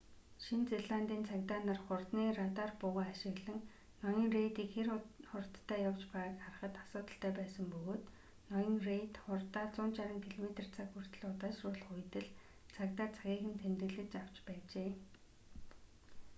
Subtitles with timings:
[0.43, 3.59] шинэ зеландын цагдаа нар хурдны радар буугаа ашиглан
[4.03, 4.87] ноён рейдийг хэр
[5.29, 8.03] хурдтай явж байгааг харахад асуудалтай байсан бөгөөд
[8.51, 12.29] ноён рейд хурдаа 160 км/цаг хүртэл удаашруулах үед л
[12.75, 14.91] цагдаа цагийг нь тэмдэглэж авч байжээ